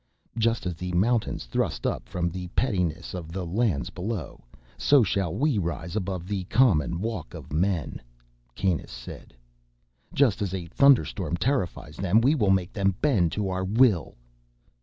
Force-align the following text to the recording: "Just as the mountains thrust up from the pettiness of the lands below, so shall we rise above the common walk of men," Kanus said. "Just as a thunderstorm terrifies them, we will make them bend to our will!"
"Just 0.39 0.65
as 0.65 0.73
the 0.73 0.91
mountains 0.93 1.45
thrust 1.45 1.85
up 1.85 2.09
from 2.09 2.27
the 2.31 2.47
pettiness 2.55 3.13
of 3.13 3.31
the 3.31 3.45
lands 3.45 3.91
below, 3.91 4.43
so 4.75 5.03
shall 5.03 5.31
we 5.35 5.59
rise 5.59 5.95
above 5.95 6.25
the 6.27 6.43
common 6.45 6.99
walk 7.01 7.35
of 7.35 7.53
men," 7.53 8.01
Kanus 8.55 8.89
said. 8.89 9.35
"Just 10.11 10.41
as 10.41 10.55
a 10.55 10.65
thunderstorm 10.65 11.37
terrifies 11.37 11.97
them, 11.97 12.19
we 12.19 12.33
will 12.33 12.49
make 12.49 12.73
them 12.73 12.95
bend 12.99 13.31
to 13.33 13.49
our 13.49 13.63
will!" 13.63 14.15